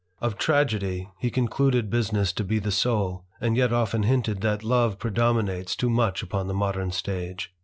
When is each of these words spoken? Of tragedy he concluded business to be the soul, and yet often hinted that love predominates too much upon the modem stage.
Of 0.19 0.39
tragedy 0.39 1.11
he 1.19 1.29
concluded 1.29 1.91
business 1.91 2.33
to 2.33 2.43
be 2.43 2.57
the 2.57 2.71
soul, 2.71 3.23
and 3.39 3.55
yet 3.55 3.71
often 3.71 4.01
hinted 4.01 4.41
that 4.41 4.63
love 4.63 4.97
predominates 4.97 5.75
too 5.75 5.91
much 5.91 6.23
upon 6.23 6.47
the 6.47 6.55
modem 6.55 6.89
stage. 6.89 7.53